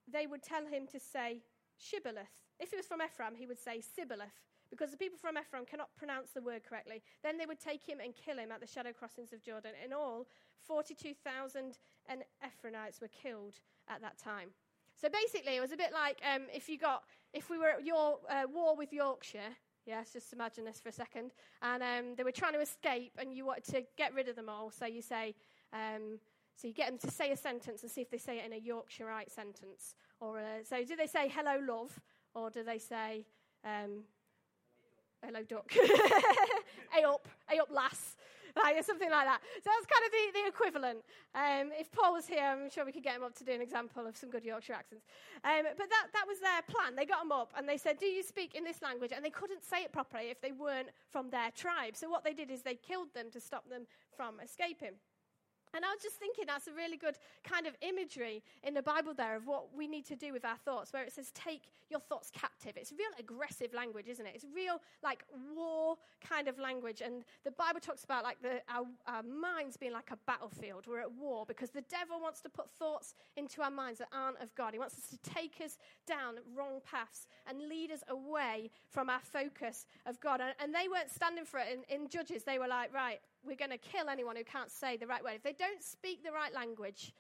[0.07, 1.41] they would tell him to say
[1.79, 2.29] Shibboleth.
[2.61, 5.95] If he was from Ephraim, he would say Sibboleth because the people from Ephraim cannot
[5.97, 7.03] pronounce the word correctly.
[7.23, 9.73] Then they would take him and kill him at the shadow crossings of Jordan.
[9.85, 10.27] In all,
[10.67, 11.79] 42,000
[12.45, 13.55] Ephraimites were killed
[13.89, 14.51] at that time.
[15.01, 17.85] So basically, it was a bit like um, if you got, if we were at
[17.85, 19.55] your uh, war with Yorkshire.
[19.87, 21.33] Yes, just imagine this for a second.
[21.61, 24.49] And um, they were trying to escape, and you wanted to get rid of them
[24.49, 24.71] all.
[24.71, 25.35] So you say,
[25.75, 26.19] um,
[26.57, 28.53] so you get them to say a sentence and see if they say it in
[28.53, 29.95] a Yorkshireite sentence.
[30.21, 32.01] Or so do they say hello, love,
[32.35, 33.27] or do they say
[33.65, 34.05] um,
[35.25, 35.71] hello duck,
[36.99, 38.17] a up, a up lass,
[38.57, 39.41] like something like that.
[39.63, 40.99] So that's kind of the, the equivalent.
[41.35, 43.61] Um, if Paul was here, I'm sure we could get him up to do an
[43.61, 45.05] example of some good Yorkshire accents.
[45.43, 46.95] Um, but that, that was their plan.
[46.97, 49.13] They got him up and they said, Do you speak in this language?
[49.15, 51.97] And they couldn't say it properly if they weren't from their tribe.
[51.97, 54.95] So what they did is they killed them to stop them from escaping.
[55.75, 59.15] And I was just thinking that's a really good kind of imagery in the Bible
[59.15, 62.01] there of what we need to do with our thoughts, where it says, take your
[62.01, 62.73] thoughts captive.
[62.77, 64.33] It's real aggressive language, isn't it?
[64.35, 67.03] It's real, like, war kind of language.
[67.05, 70.87] And the Bible talks about, like, the, our, our minds being like a battlefield.
[70.87, 74.41] We're at war because the devil wants to put thoughts into our minds that aren't
[74.41, 74.73] of God.
[74.73, 79.21] He wants us to take us down wrong paths and lead us away from our
[79.21, 80.41] focus of God.
[80.41, 82.45] And, and they weren't standing for it in, in Judges.
[82.45, 85.35] They were like, right, we're going to kill anyone who can't say the right word.
[85.35, 87.13] If they don't speak the right language,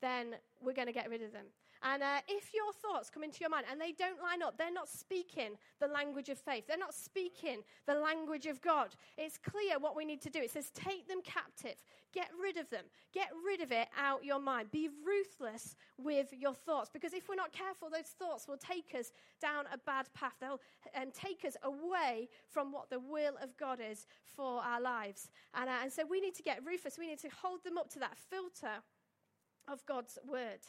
[0.00, 1.46] then we're going to get rid of them.
[1.82, 4.72] And uh, if your thoughts come into your mind and they don't line up, they're
[4.72, 6.64] not speaking the language of faith.
[6.66, 8.94] They're not speaking the language of God.
[9.16, 10.40] It's clear what we need to do.
[10.40, 11.76] It says, take them captive,
[12.12, 14.70] get rid of them, get rid of it out your mind.
[14.70, 19.12] Be ruthless with your thoughts because if we're not careful, those thoughts will take us
[19.40, 20.34] down a bad path.
[20.40, 20.60] They'll
[20.94, 25.30] and take us away from what the will of God is for our lives.
[25.54, 26.98] And, uh, and so we need to get ruthless.
[26.98, 28.82] We need to hold them up to that filter
[29.68, 30.60] of God's word.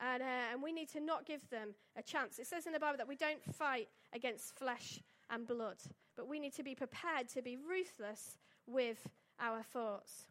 [0.00, 2.38] And, uh, and we need to not give them a chance.
[2.38, 5.78] It says in the Bible that we don't fight against flesh and blood,
[6.16, 9.08] but we need to be prepared to be ruthless with
[9.40, 10.26] our thoughts.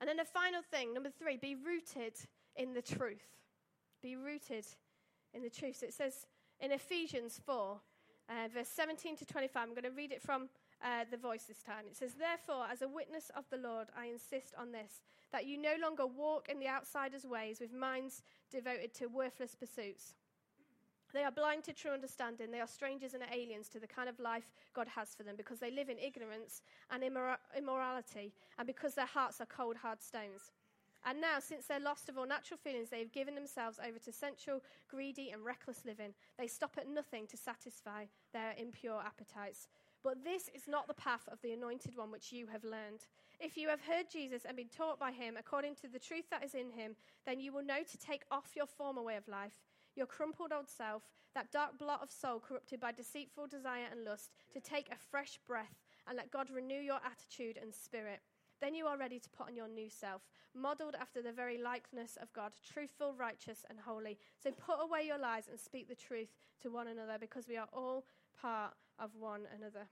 [0.00, 2.14] And then the final thing, number three, be rooted
[2.56, 3.26] in the truth.
[4.02, 4.66] Be rooted
[5.32, 5.76] in the truth.
[5.80, 6.26] So it says
[6.60, 7.80] in Ephesians 4,
[8.28, 10.48] uh, verse 17 to 25, I'm going to read it from
[10.82, 11.84] uh, the voice this time.
[11.86, 15.00] It says, Therefore, as a witness of the Lord, I insist on this
[15.32, 20.14] that you no longer walk in the outsider's ways with minds devoted to worthless pursuits.
[21.12, 22.50] They are blind to true understanding.
[22.50, 25.58] They are strangers and aliens to the kind of life God has for them because
[25.58, 30.52] they live in ignorance and immor- immorality, and because their hearts are cold, hard stones.
[31.06, 34.12] And now, since they're lost of all natural feelings, they have given themselves over to
[34.12, 34.60] sensual,
[34.90, 36.12] greedy, and reckless living.
[36.36, 39.68] They stop at nothing to satisfy their impure appetites.
[40.02, 43.06] But this is not the path of the anointed one which you have learned.
[43.40, 46.44] If you have heard Jesus and been taught by him according to the truth that
[46.44, 49.64] is in him, then you will know to take off your former way of life,
[49.94, 51.02] your crumpled old self,
[51.34, 55.38] that dark blot of soul corrupted by deceitful desire and lust, to take a fresh
[55.46, 58.20] breath and let God renew your attitude and spirit.
[58.60, 60.22] Then you are ready to put on your new self,
[60.54, 64.18] modeled after the very likeness of God, truthful, righteous, and holy.
[64.42, 66.28] So put away your lies and speak the truth
[66.62, 68.06] to one another because we are all
[68.40, 69.86] part of one another.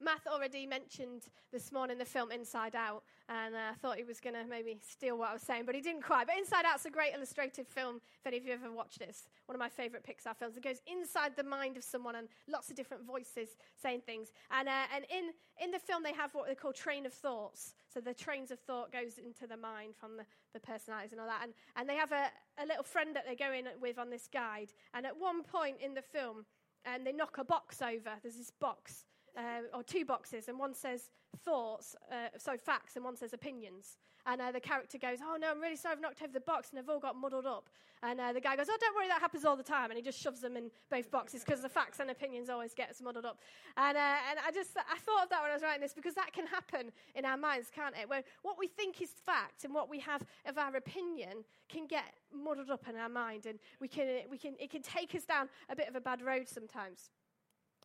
[0.00, 1.22] Matt already mentioned
[1.52, 4.76] this morning the film Inside Out, and uh, I thought he was going to maybe
[4.86, 6.26] steal what I was saying, but he didn't quite.
[6.26, 9.16] But Inside Out's a great illustrative film, if any of you ever watched it.
[9.46, 10.56] One of my favourite Pixar films.
[10.56, 14.28] It goes inside the mind of someone and lots of different voices saying things.
[14.50, 15.30] And, uh, and in,
[15.64, 17.74] in the film, they have what they call train of thoughts.
[17.92, 21.26] So the trains of thought goes into the mind from the, the personalities and all
[21.26, 21.40] that.
[21.42, 22.28] And, and they have a,
[22.62, 24.72] a little friend that they go in with on this guide.
[24.92, 26.44] And at one point in the film,
[26.86, 28.12] and they knock a box over.
[28.22, 29.04] There's this box
[29.36, 31.10] uh, or two boxes, and one says
[31.44, 33.98] thoughts, uh, so facts, and one says opinions.
[34.26, 36.70] And uh, the character goes, Oh no, I'm really sorry I've knocked over the box,
[36.70, 37.68] and they've all got muddled up.
[38.02, 39.90] And uh, the guy goes, Oh, don't worry, that happens all the time.
[39.90, 43.00] And he just shoves them in both boxes because the facts and opinions always gets
[43.00, 43.38] muddled up.
[43.76, 46.14] And, uh, and I just, I thought of that when I was writing this because
[46.14, 48.08] that can happen in our minds, can't it?
[48.08, 52.14] Where what we think is fact and what we have of our opinion can get
[52.34, 55.48] muddled up in our mind, and we can, we can, it can take us down
[55.68, 57.10] a bit of a bad road sometimes.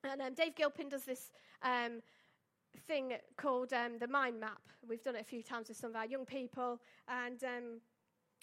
[0.03, 2.01] And um, Dave Gilpin does this um,
[2.79, 4.61] thing called um, the mind map.
[4.87, 7.81] We've done it a few times with some of our young people, and um,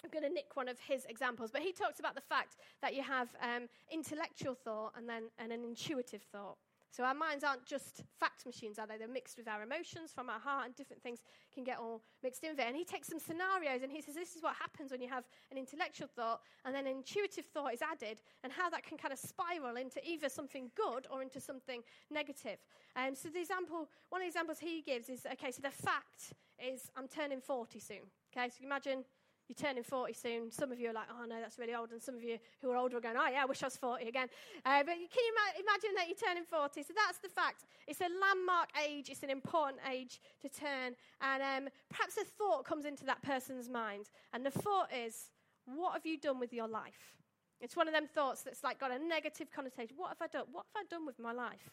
[0.03, 1.51] I'm going to nick one of his examples.
[1.51, 5.51] But he talks about the fact that you have um, intellectual thought and then and
[5.51, 6.57] an intuitive thought.
[6.91, 8.97] So our minds aren't just fact machines, are they?
[8.97, 11.19] They're mixed with our emotions from our heart, and different things
[11.53, 12.67] can get all mixed in there.
[12.67, 15.25] And he takes some scenarios and he says this is what happens when you have
[15.51, 19.13] an intellectual thought and then an intuitive thought is added, and how that can kind
[19.13, 22.57] of spiral into either something good or into something negative.
[22.95, 25.51] Um, so the example, one of the examples he gives is okay.
[25.51, 28.09] So the fact is I'm turning 40 soon.
[28.35, 29.03] Okay, so imagine
[29.49, 30.51] you're turning 40 soon.
[30.51, 31.91] Some of you are like, oh no, that's really old.
[31.91, 33.75] And some of you who are older are going, oh yeah, I wish I was
[33.75, 34.27] 40 again.
[34.63, 36.83] Uh, but can you ma- imagine that you're turning 40?
[36.83, 37.65] So that's the fact.
[37.87, 40.93] It's a landmark age, it's an important age to turn.
[41.21, 44.05] And um, perhaps a thought comes into that person's mind.
[44.33, 45.31] And the thought is,
[45.65, 47.17] what have you done with your life?
[47.59, 49.95] It's one of them thoughts that's like got a negative connotation.
[49.97, 50.45] What have I done?
[50.51, 51.71] What have I done with my life?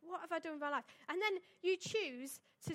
[0.00, 0.84] What have I done with my life?
[1.08, 2.74] And then you choose to,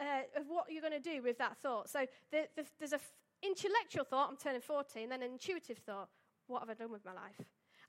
[0.00, 1.88] uh, of what you're going to do with that thought.
[1.88, 3.00] So the, the, there's a
[3.46, 6.08] intellectual thought, I'm turning 40, and then an intuitive thought,
[6.46, 7.40] what have I done with my life?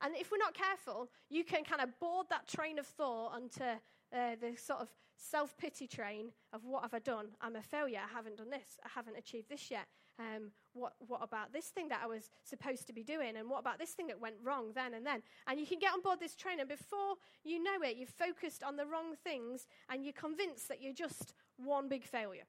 [0.02, 3.64] And if we're not careful, you can kind of board that train of thought onto
[3.64, 7.28] uh, the sort of self pity train of what have I done?
[7.42, 8.00] I'm a failure.
[8.04, 8.78] I haven't done this.
[8.84, 9.88] I haven't achieved this yet.
[10.20, 13.36] Um, what, what about this thing that I was supposed to be doing?
[13.38, 15.22] And what about this thing that went wrong then and then?
[15.48, 18.64] And you can get on board this train, and before you know it, you've focused
[18.64, 22.44] on the wrong things and you're convinced that you're just one big failure.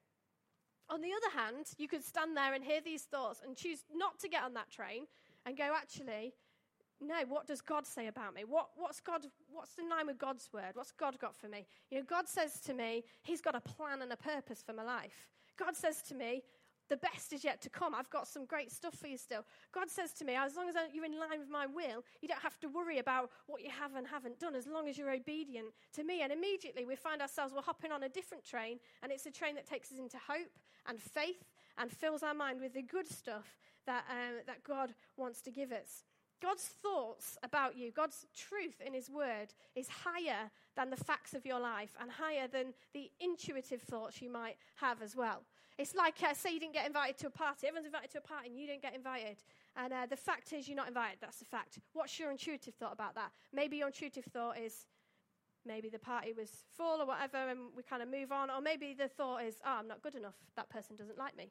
[0.89, 4.19] On the other hand, you could stand there and hear these thoughts and choose not
[4.21, 5.07] to get on that train
[5.45, 6.33] and go, actually,
[7.01, 8.45] no, what does God say about me?
[8.45, 10.75] What, what's God, what's in line with God's word?
[10.75, 11.67] What's God got for me?
[11.91, 14.85] You know, God says to me, He's got a plan and a purpose for my
[14.85, 15.29] life.
[15.59, 16.43] God says to me,
[16.89, 17.95] the best is yet to come.
[17.95, 19.45] I've got some great stuff for you still.
[19.73, 22.41] God says to me, as long as you're in line with my will, you don't
[22.41, 25.69] have to worry about what you have and haven't done, as long as you're obedient
[25.95, 26.23] to me.
[26.23, 29.57] And immediately we find ourselves, we're hopping on a different train, and it's a train
[29.57, 30.53] that takes us into hope
[30.89, 31.45] and faith
[31.79, 35.73] and fills our mind with the good stuff that, um, that God wants to give
[35.73, 36.05] us.
[36.43, 41.47] God's thoughts about you, God's truth in His Word, is higher than the facts of
[41.47, 45.43] your life and higher than the intuitive thoughts you might have as well.
[45.79, 47.67] It's like, uh, say, you didn't get invited to a party.
[47.67, 49.37] Everyone's invited to a party and you didn't get invited.
[49.77, 51.19] And uh, the fact is, you're not invited.
[51.21, 51.79] That's the fact.
[51.93, 53.31] What's your intuitive thought about that?
[53.53, 54.87] Maybe your intuitive thought is,
[55.67, 58.51] maybe the party was full or whatever, and we kind of move on.
[58.51, 60.37] Or maybe the thought is, oh, I'm not good enough.
[60.57, 61.51] That person doesn't like me.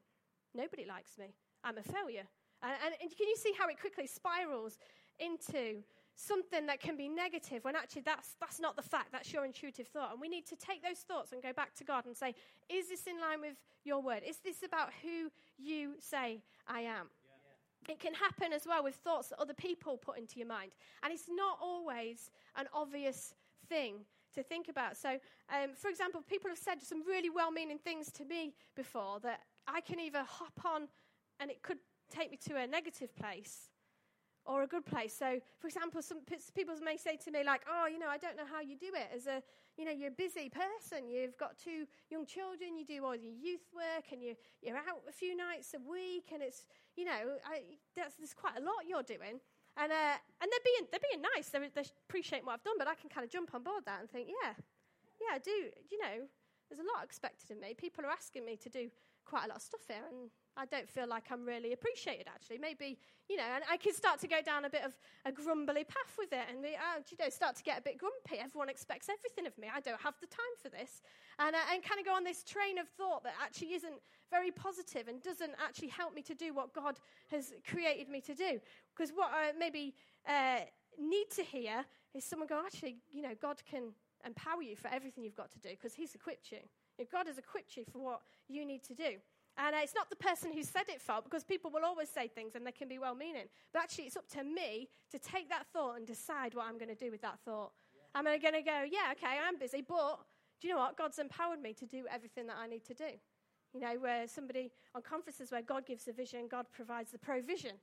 [0.54, 1.34] Nobody likes me.
[1.64, 2.28] I'm a failure.
[2.64, 4.78] And, and, and can you see how it quickly spirals
[5.20, 5.84] into
[6.16, 9.88] something that can be negative when actually that's, that's not the fact, that's your intuitive
[9.88, 10.12] thought.
[10.12, 12.34] And we need to take those thoughts and go back to God and say,
[12.70, 14.22] Is this in line with your word?
[14.26, 17.08] Is this about who you say I am?
[17.88, 20.72] It can happen as well with thoughts that other people put into your mind.
[21.04, 23.36] And it's not always an obvious
[23.70, 24.98] thing to think about.
[24.98, 29.20] So, um, for example, people have said some really well meaning things to me before
[29.22, 30.88] that I can either hop on
[31.40, 33.70] and it could take me to a negative place
[34.46, 35.14] or a good place.
[35.18, 36.20] So, for example, some
[36.56, 38.92] people may say to me, like, oh, you know, I don't know how you do
[38.94, 39.10] it.
[39.14, 39.42] As a,
[39.78, 41.10] you know, you're a busy person.
[41.10, 42.78] You've got two young children.
[42.78, 46.30] You do all your youth work, and you, you're out a few nights a week,
[46.32, 47.62] and it's, you know, I,
[47.96, 49.42] there's quite a lot you're doing.
[49.76, 51.50] And, uh, and they're, being, they're being nice.
[51.50, 54.00] They, they appreciate what I've done, but I can kind of jump on board that
[54.00, 54.56] and think, yeah,
[55.20, 55.70] yeah, I do.
[55.92, 56.28] You know,
[56.70, 57.74] there's a lot expected of me.
[57.76, 58.90] People are asking me to do
[59.26, 62.58] quite a lot of stuff here, and I don't feel like I'm really appreciated, actually.
[62.58, 62.98] Maybe,
[63.30, 64.94] you know, and I could start to go down a bit of
[65.26, 67.98] a grumbly path with it and, be, oh, you know, start to get a bit
[67.98, 68.40] grumpy.
[68.40, 69.68] Everyone expects everything of me.
[69.74, 71.02] I don't have the time for this.
[71.40, 74.00] And, uh, and kind of go on this train of thought that actually isn't
[74.32, 77.00] very positive and doesn't actually help me to do what God
[77.32, 78.60] has created me to do.
[78.96, 79.94] Because what I maybe
[80.28, 80.60] uh,
[81.00, 83.92] need to hear is someone go, actually, you know, God can
[84.26, 86.60] empower you for everything you've got to do because He's equipped you.
[87.12, 89.18] God has equipped you for what you need to do.
[89.58, 92.28] And uh, it's not the person who said it fault because people will always say
[92.28, 93.46] things and they can be well meaning.
[93.74, 96.90] But actually, it's up to me to take that thought and decide what I'm going
[96.90, 97.72] to do with that thought.
[97.96, 98.20] Yeah.
[98.20, 100.20] Am I going to go, yeah, okay, I'm busy, but
[100.62, 100.98] do you know what?
[100.98, 103.12] God's empowered me to do everything that I need to do.
[103.74, 107.74] You know, where somebody on conferences where God gives the vision, God provides the provision.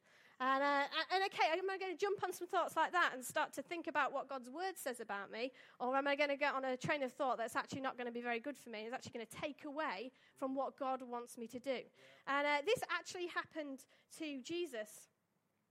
[0.43, 0.83] And, uh,
[1.15, 3.63] and okay, am I going to jump on some thoughts like that and start to
[3.63, 5.53] think about what God's word says about me?
[5.79, 8.09] Or am I going to get on a train of thought that's actually not going
[8.09, 8.81] to be very good for me?
[8.81, 11.79] It's actually going to take away from what God wants me to do.
[12.27, 13.85] And uh, this actually happened
[14.19, 15.07] to Jesus.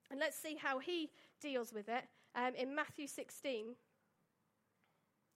[0.10, 1.10] And let's see how he
[1.42, 2.06] deals with it.
[2.34, 3.76] Um, in Matthew 16,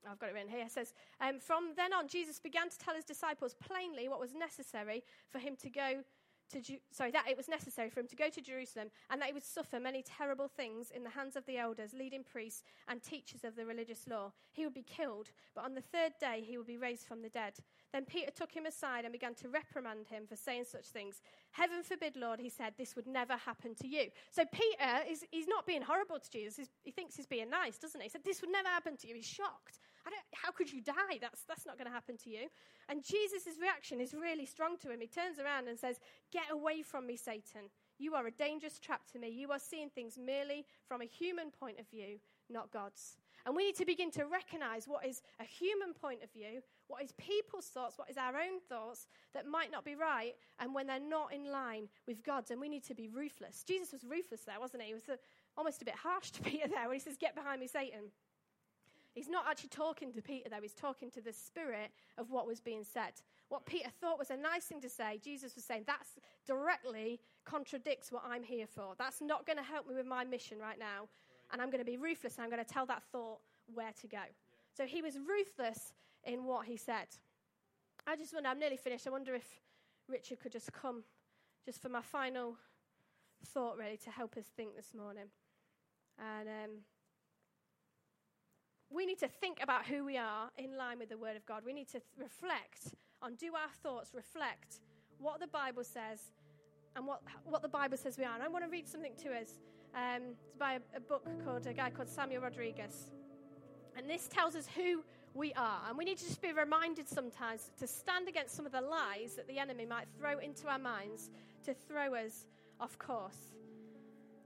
[0.10, 0.64] I've got it written here.
[0.66, 4.34] It says, um, From then on, Jesus began to tell his disciples plainly what was
[4.34, 6.04] necessary for him to go
[6.52, 9.28] to Ju- sorry, that it was necessary for him to go to Jerusalem and that
[9.28, 13.02] he would suffer many terrible things in the hands of the elders, leading priests, and
[13.02, 14.32] teachers of the religious law.
[14.52, 17.30] He would be killed, but on the third day he would be raised from the
[17.30, 17.54] dead.
[17.92, 21.22] Then Peter took him aside and began to reprimand him for saying such things.
[21.52, 24.08] Heaven forbid, Lord, he said, this would never happen to you.
[24.32, 26.58] So Peter is he's not being horrible to Jesus.
[26.58, 28.06] He's, he thinks he's being nice, doesn't he?
[28.06, 29.16] He said, This would never happen to you.
[29.16, 29.80] He's shocked
[30.34, 31.18] how could you die?
[31.20, 32.48] That's, that's not going to happen to you.
[32.90, 35.02] And Jesus' reaction is really strong to him.
[35.02, 36.00] He turns around and says,
[36.32, 37.70] Get away from me, Satan.
[37.98, 39.30] You are a dangerous trap to me.
[39.30, 43.18] You are seeing things merely from a human point of view, not God's.
[43.46, 47.04] And we need to begin to recognize what is a human point of view, what
[47.04, 50.88] is people's thoughts, what is our own thoughts that might not be right, and when
[50.88, 52.50] they're not in line with God's.
[52.50, 53.64] And we need to be ruthless.
[53.64, 54.90] Jesus was ruthless there, wasn't he?
[54.90, 55.20] He was a,
[55.56, 58.12] almost a bit harsh to Peter there when he says, Get behind me, Satan.
[59.16, 60.62] He's not actually talking to Peter, though.
[60.62, 63.14] He's talking to the spirit of what was being said.
[63.48, 66.04] What Peter thought was a nice thing to say, Jesus was saying, that
[66.46, 68.94] directly contradicts what I'm here for.
[68.98, 71.08] That's not going to help me with my mission right now.
[71.54, 73.40] And I'm going to be ruthless and I'm going to tell that thought
[73.74, 74.24] where to go.
[74.76, 75.94] So he was ruthless
[76.26, 77.08] in what he said.
[78.06, 79.08] I just wonder, I'm nearly finished.
[79.08, 79.48] I wonder if
[80.10, 81.04] Richard could just come
[81.66, 82.58] just for my final
[83.46, 85.26] thought, really, to help us think this morning.
[86.20, 86.72] And um,
[88.90, 91.64] we need to think about who we are in line with the Word of God.
[91.66, 94.80] We need to th- reflect on do our thoughts reflect
[95.18, 96.32] what the Bible says
[96.96, 98.34] and what, what the Bible says we are.
[98.34, 99.60] And I want to read something to us.
[99.96, 103.12] Um, it's by a, a book called a guy called Samuel Rodriguez.
[103.98, 105.82] And this tells us who we are.
[105.88, 109.36] And we need to just be reminded sometimes to stand against some of the lies
[109.36, 111.30] that the enemy might throw into our minds
[111.66, 112.48] to throw us
[112.80, 113.54] off course.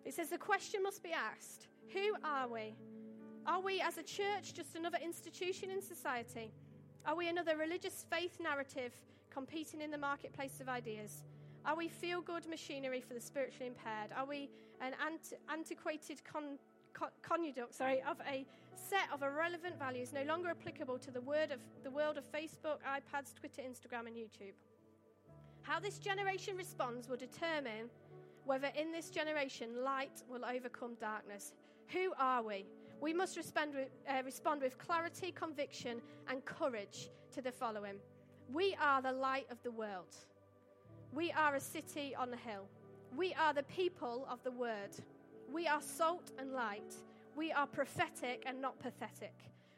[0.06, 2.76] It says the question must be asked Who are we?
[3.50, 6.52] Are we, as a church, just another institution in society?
[7.04, 8.94] Are we another religious faith narrative
[9.32, 11.24] competing in the marketplace of ideas?
[11.66, 14.12] Are we feel good machinery for the spiritually impaired?
[14.16, 14.94] Are we an
[15.52, 16.60] antiquated con-
[16.94, 21.50] con- conduct sorry, of a set of irrelevant values no longer applicable to the, word
[21.50, 24.54] of, the world of Facebook, iPads, Twitter, Instagram, and YouTube?
[25.64, 27.90] How this generation responds will determine
[28.46, 31.54] whether in this generation light will overcome darkness.
[31.88, 32.68] Who are we?
[33.02, 37.96] We must respond with, uh, respond with clarity, conviction, and courage to the following
[38.52, 40.16] We are the light of the world.
[41.14, 42.68] We are a city on a hill.
[43.16, 44.92] We are the people of the word.
[45.52, 46.94] We are salt and light.
[47.36, 49.34] We are prophetic and not pathetic.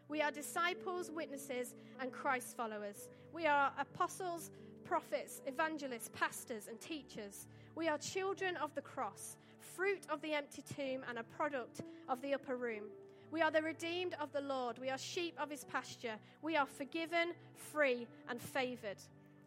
[0.09, 3.09] We are disciples, witnesses, and Christ followers.
[3.33, 4.51] We are apostles,
[4.83, 7.47] prophets, evangelists, pastors, and teachers.
[7.75, 12.21] We are children of the cross, fruit of the empty tomb, and a product of
[12.21, 12.83] the upper room.
[13.31, 14.77] We are the redeemed of the Lord.
[14.77, 16.15] We are sheep of his pasture.
[16.41, 18.97] We are forgiven, free, and favored.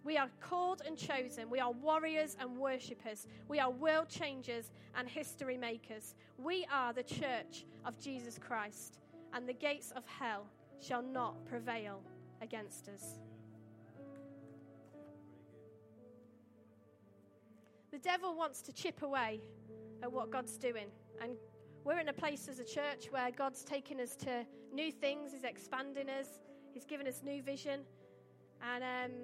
[0.05, 1.51] We are called and chosen.
[1.51, 3.27] We are warriors and worshippers.
[3.47, 6.15] We are world changers and history makers.
[6.39, 8.99] We are the church of Jesus Christ,
[9.35, 10.47] and the gates of hell
[10.81, 12.01] shall not prevail
[12.41, 13.19] against us.
[17.91, 19.41] The devil wants to chip away
[20.03, 20.87] at what God's doing
[21.23, 21.37] and
[21.85, 25.45] we're in a place as a church where God's taken us to new things, He's
[25.45, 26.29] expanding us,
[26.73, 27.81] He's given us new vision,
[28.63, 29.17] and um,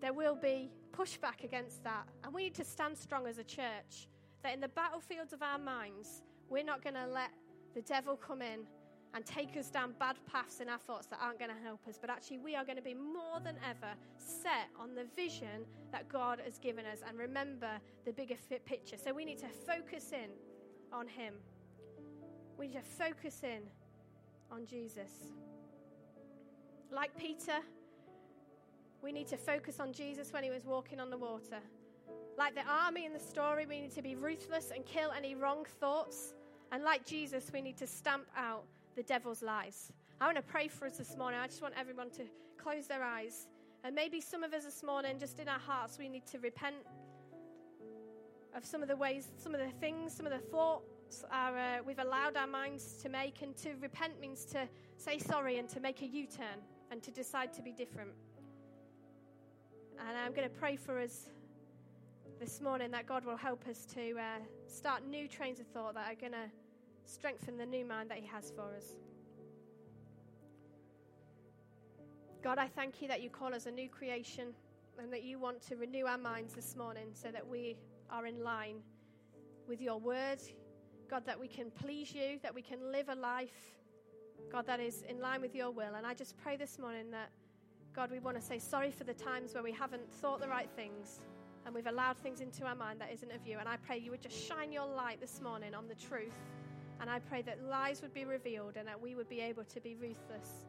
[0.00, 2.08] there will be pushback against that.
[2.24, 4.08] And we need to stand strong as a church
[4.42, 7.30] that in the battlefields of our minds, we're not going to let
[7.74, 8.60] the devil come in
[9.14, 11.98] and take us down bad paths in our thoughts that aren't going to help us,
[11.98, 16.08] but actually, we are going to be more than ever set on the vision that
[16.08, 17.70] God has given us and remember
[18.04, 18.34] the bigger
[18.66, 18.96] picture.
[19.02, 20.30] So, we need to focus in
[20.92, 21.34] on Him.
[22.58, 23.62] We need to focus in
[24.50, 25.12] on Jesus.
[26.90, 27.60] Like Peter,
[29.00, 31.60] we need to focus on Jesus when he was walking on the water.
[32.36, 35.66] Like the army in the story, we need to be ruthless and kill any wrong
[35.80, 36.34] thoughts.
[36.72, 38.64] And like Jesus, we need to stamp out
[38.96, 39.92] the devil's lies.
[40.20, 41.38] I want to pray for us this morning.
[41.38, 42.22] I just want everyone to
[42.60, 43.46] close their eyes.
[43.84, 46.76] And maybe some of us this morning, just in our hearts, we need to repent
[48.56, 50.97] of some of the ways, some of the things, some of the thoughts
[51.30, 53.42] uh, we've allowed our minds to make.
[53.42, 57.10] And to repent means to say sorry and to make a U turn and to
[57.10, 58.10] decide to be different.
[59.98, 61.28] And I'm going to pray for us
[62.38, 64.22] this morning that God will help us to uh,
[64.66, 66.50] start new trains of thought that are going to
[67.04, 68.96] strengthen the new mind that He has for us.
[72.42, 74.54] God, I thank you that you call us a new creation
[74.98, 77.76] and that you want to renew our minds this morning so that we
[78.10, 78.76] are in line
[79.66, 80.38] with your word.
[81.10, 83.76] God, that we can please you, that we can live a life,
[84.52, 85.94] God, that is in line with your will.
[85.96, 87.30] And I just pray this morning that,
[87.96, 90.68] God, we want to say sorry for the times where we haven't thought the right
[90.76, 91.20] things
[91.64, 93.58] and we've allowed things into our mind that isn't of you.
[93.58, 96.38] And I pray you would just shine your light this morning on the truth.
[97.00, 99.80] And I pray that lies would be revealed and that we would be able to
[99.80, 100.66] be ruthless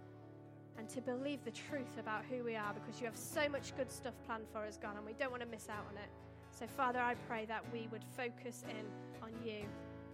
[0.77, 3.91] and to believe the truth about who we are because you have so much good
[3.91, 6.09] stuff planned for us, God, and we don't want to miss out on it.
[6.51, 8.85] So, Father, I pray that we would focus in
[9.21, 9.65] on you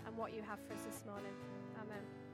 [0.06, 1.34] and what you have for us this morning.
[1.82, 2.24] Amen.